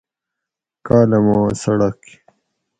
کالاماں 0.85 1.49
څڑک 1.61 1.99